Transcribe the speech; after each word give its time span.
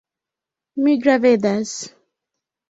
Mi 0.85 0.95
gravedas. 1.03 1.75